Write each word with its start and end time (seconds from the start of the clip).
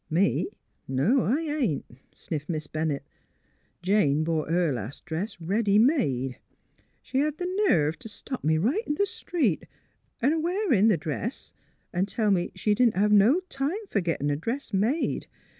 "''Me? 0.11 0.47
No. 0.87 1.25
I 1.25 1.41
ain't," 1.41 1.85
sniffed 2.11 2.49
Miss 2.49 2.65
Bennett. 2.65 3.03
*' 3.47 3.81
Jane 3.83 4.23
bought 4.23 4.49
her 4.49 4.73
last 4.73 5.05
dress 5.05 5.39
ready 5.39 5.77
made. 5.77 6.39
She 7.03 7.19
hed 7.19 7.37
th' 7.37 7.45
nerve 7.69 7.99
t' 7.99 8.09
stop 8.09 8.43
me 8.43 8.57
right 8.57 8.81
in 8.87 8.95
th' 8.95 9.07
street— 9.07 9.67
her 10.21 10.33
a 10.33 10.39
wearin' 10.39 10.89
th' 10.89 10.99
dress— 10.99 11.53
an' 11.93 12.07
tell 12.07 12.31
me 12.31 12.51
she 12.55 12.73
didn't 12.73 12.97
hev 12.97 13.11
no 13.11 13.41
time 13.41 13.85
fer 13.89 14.01
gittin' 14.01 14.31
a 14.31 14.35
dress 14.35 14.73
made. 14.73 15.27